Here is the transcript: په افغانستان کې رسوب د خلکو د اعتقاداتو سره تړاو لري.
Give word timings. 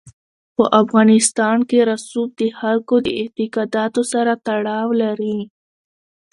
په 0.55 0.63
افغانستان 0.81 1.57
کې 1.69 1.79
رسوب 1.91 2.29
د 2.41 2.41
خلکو 2.59 2.95
د 3.05 3.07
اعتقاداتو 3.21 4.01
سره 4.13 4.31
تړاو 4.47 4.89
لري. 5.01 5.37